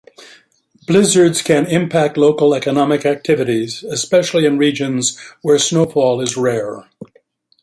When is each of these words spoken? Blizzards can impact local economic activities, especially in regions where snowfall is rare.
Blizzards 0.87 1.43
can 1.43 1.67
impact 1.67 2.17
local 2.17 2.55
economic 2.55 3.05
activities, 3.05 3.83
especially 3.83 4.47
in 4.47 4.57
regions 4.57 5.15
where 5.43 5.59
snowfall 5.59 6.21
is 6.21 6.35
rare. 6.35 6.89